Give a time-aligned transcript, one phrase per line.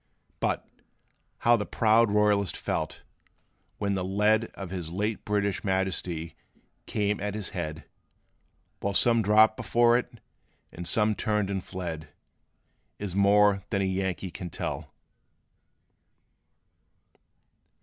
[0.39, 0.67] But,
[1.45, 3.03] how the proud royalist felt,
[3.77, 6.33] when the lead Of his late British Majesty
[6.87, 7.83] came at his head,
[8.79, 10.15] While some dropped before it,
[10.73, 12.07] and some turned and fled,
[12.97, 14.91] Is more than a Yankee can tell.